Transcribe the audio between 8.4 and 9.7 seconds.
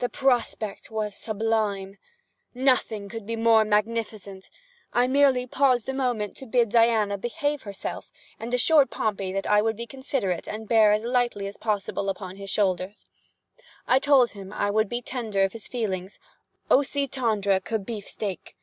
and assure Pompey that I